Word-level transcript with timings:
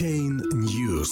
Blockchain 0.00 0.40
News. 0.54 1.10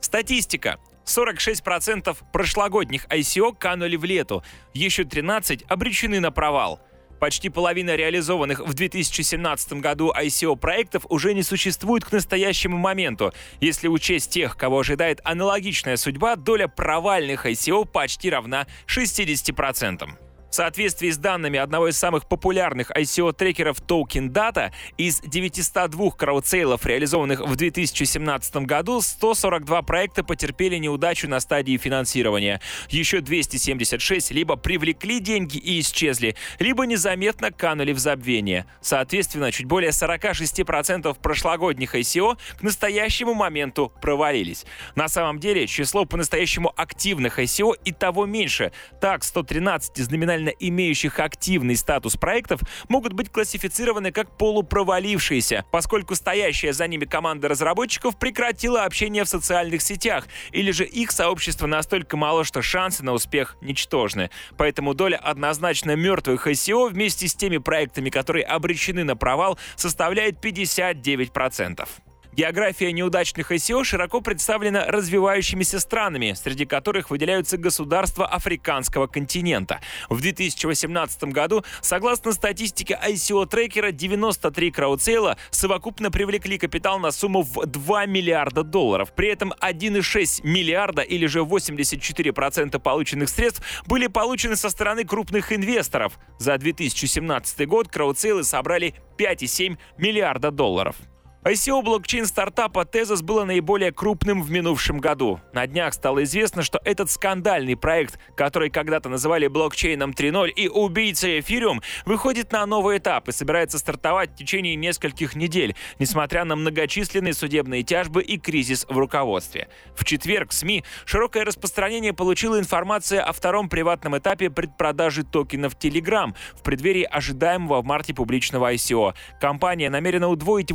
Статистика. 0.00 0.78
46% 1.04 2.16
прошлогодних 2.32 3.06
ICO 3.06 3.54
канули 3.58 3.96
в 3.96 4.04
лету, 4.04 4.42
еще 4.72 5.04
13 5.04 5.64
обречены 5.68 6.20
на 6.20 6.30
провал. 6.30 6.80
Почти 7.18 7.50
половина 7.50 7.96
реализованных 7.96 8.60
в 8.60 8.72
2017 8.72 9.74
году 9.74 10.10
ICO-проектов 10.10 11.04
уже 11.10 11.34
не 11.34 11.42
существует 11.42 12.04
к 12.04 12.12
настоящему 12.12 12.78
моменту. 12.78 13.34
Если 13.60 13.88
учесть 13.88 14.30
тех, 14.30 14.56
кого 14.56 14.78
ожидает 14.78 15.20
аналогичная 15.24 15.96
судьба, 15.96 16.36
доля 16.36 16.66
провальных 16.66 17.44
ICO 17.44 17.84
почти 17.84 18.30
равна 18.30 18.66
60%. 18.86 20.08
В 20.50 20.54
соответствии 20.56 21.10
с 21.10 21.16
данными 21.16 21.60
одного 21.60 21.88
из 21.88 21.96
самых 21.96 22.26
популярных 22.26 22.90
ICO-трекеров 22.90 23.80
Token 23.86 24.30
Data, 24.30 24.72
из 24.98 25.20
902 25.20 26.10
краудсейлов, 26.10 26.84
реализованных 26.84 27.38
в 27.40 27.54
2017 27.54 28.56
году, 28.66 29.00
142 29.00 29.82
проекта 29.82 30.24
потерпели 30.24 30.76
неудачу 30.78 31.28
на 31.28 31.38
стадии 31.38 31.76
финансирования. 31.76 32.60
Еще 32.88 33.20
276 33.20 34.32
либо 34.32 34.56
привлекли 34.56 35.20
деньги 35.20 35.56
и 35.56 35.78
исчезли, 35.78 36.34
либо 36.58 36.84
незаметно 36.84 37.52
канули 37.52 37.92
в 37.92 38.00
забвение. 38.00 38.66
Соответственно, 38.80 39.52
чуть 39.52 39.66
более 39.66 39.92
46% 39.92 41.16
прошлогодних 41.20 41.94
ICO 41.94 42.36
к 42.58 42.62
настоящему 42.62 43.34
моменту 43.34 43.92
провалились. 44.02 44.66
На 44.96 45.06
самом 45.06 45.38
деле, 45.38 45.68
число 45.68 46.06
по-настоящему 46.06 46.72
активных 46.76 47.38
ICO 47.38 47.74
и 47.84 47.92
того 47.92 48.26
меньше. 48.26 48.72
Так, 49.00 49.22
113 49.22 49.96
из 50.00 50.10
номинальных 50.10 50.39
официально 50.40 50.48
имеющих 50.48 51.18
активный 51.18 51.76
статус 51.76 52.16
проектов 52.16 52.60
могут 52.88 53.12
быть 53.12 53.30
классифицированы 53.30 54.12
как 54.12 54.36
полупровалившиеся, 54.36 55.64
поскольку 55.70 56.14
стоящая 56.14 56.72
за 56.72 56.86
ними 56.88 57.04
команда 57.04 57.48
разработчиков 57.48 58.16
прекратила 58.18 58.84
общение 58.84 59.24
в 59.24 59.28
социальных 59.28 59.82
сетях, 59.82 60.26
или 60.52 60.70
же 60.70 60.84
их 60.84 61.10
сообщество 61.10 61.66
настолько 61.66 62.16
мало, 62.16 62.44
что 62.44 62.62
шансы 62.62 63.04
на 63.04 63.12
успех 63.12 63.56
ничтожны. 63.60 64.30
Поэтому 64.56 64.94
доля 64.94 65.16
однозначно 65.16 65.96
мертвых 65.96 66.46
SEO 66.46 66.88
вместе 66.88 67.28
с 67.28 67.34
теми 67.34 67.58
проектами, 67.58 68.10
которые 68.10 68.44
обречены 68.44 69.04
на 69.04 69.16
провал, 69.16 69.58
составляет 69.76 70.44
59%. 70.44 71.88
География 72.32 72.92
неудачных 72.92 73.50
ICO 73.50 73.82
широко 73.82 74.20
представлена 74.20 74.86
развивающимися 74.86 75.80
странами, 75.80 76.34
среди 76.34 76.64
которых 76.64 77.10
выделяются 77.10 77.56
государства 77.56 78.24
африканского 78.24 79.08
континента. 79.08 79.80
В 80.08 80.20
2018 80.20 81.24
году, 81.24 81.64
согласно 81.80 82.32
статистике 82.32 82.98
ICO-трекера, 83.04 83.90
93 83.90 84.70
краудсейла 84.70 85.36
совокупно 85.50 86.12
привлекли 86.12 86.56
капитал 86.56 87.00
на 87.00 87.10
сумму 87.10 87.42
в 87.42 87.66
2 87.66 88.06
миллиарда 88.06 88.62
долларов. 88.62 89.12
При 89.12 89.28
этом 89.28 89.52
1,6 89.60 90.46
миллиарда 90.46 91.02
или 91.02 91.26
же 91.26 91.40
84% 91.40 92.78
полученных 92.78 93.28
средств 93.28 93.62
были 93.86 94.06
получены 94.06 94.54
со 94.54 94.70
стороны 94.70 95.04
крупных 95.04 95.52
инвесторов. 95.52 96.16
За 96.38 96.56
2017 96.58 97.66
год 97.66 97.88
краудсейлы 97.88 98.44
собрали 98.44 98.94
5,7 99.18 99.76
миллиарда 99.98 100.52
долларов. 100.52 100.94
ICO 101.42 101.80
блокчейн 101.82 102.26
стартапа 102.26 102.80
Tezos 102.80 103.22
было 103.22 103.46
наиболее 103.46 103.92
крупным 103.92 104.42
в 104.42 104.50
минувшем 104.50 104.98
году. 104.98 105.40
На 105.54 105.66
днях 105.66 105.94
стало 105.94 106.22
известно, 106.24 106.62
что 106.62 106.78
этот 106.84 107.10
скандальный 107.10 107.78
проект, 107.78 108.18
который 108.36 108.68
когда-то 108.68 109.08
называли 109.08 109.46
блокчейном 109.46 110.10
3.0 110.10 110.50
и 110.50 110.68
убийцей 110.68 111.40
эфириум, 111.40 111.80
выходит 112.04 112.52
на 112.52 112.66
новый 112.66 112.98
этап 112.98 113.30
и 113.30 113.32
собирается 113.32 113.78
стартовать 113.78 114.32
в 114.32 114.36
течение 114.36 114.76
нескольких 114.76 115.34
недель, 115.34 115.74
несмотря 115.98 116.44
на 116.44 116.56
многочисленные 116.56 117.32
судебные 117.32 117.84
тяжбы 117.84 118.22
и 118.22 118.36
кризис 118.36 118.84
в 118.86 118.98
руководстве. 118.98 119.68
В 119.96 120.04
четверг 120.04 120.52
СМИ 120.52 120.84
широкое 121.06 121.46
распространение 121.46 122.12
получила 122.12 122.58
информация 122.58 123.22
о 123.22 123.32
втором 123.32 123.70
приватном 123.70 124.18
этапе 124.18 124.50
предпродажи 124.50 125.24
токенов 125.24 125.74
Telegram 125.74 126.34
в 126.54 126.62
преддверии 126.62 127.04
ожидаемого 127.04 127.80
в 127.80 127.86
марте 127.86 128.12
публичного 128.12 128.74
ICO. 128.74 129.14
Компания 129.40 129.88
намерена 129.88 130.28
удвоить 130.28 130.70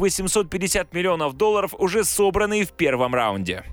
850 0.56 0.94
миллионов 0.94 1.34
долларов, 1.34 1.74
уже 1.78 2.04
собранные 2.04 2.66
в 2.66 2.72
первом 2.72 3.14
раунде. 3.14 3.64